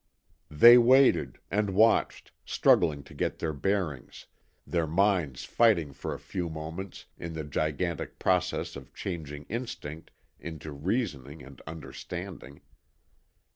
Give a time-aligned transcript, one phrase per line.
[0.49, 4.25] They waited, and watched, struggling to get their bearings,
[4.65, 10.09] their minds fighting for a few moments in the gigantic process of changing instinct
[10.39, 12.61] into reasoning and understanding.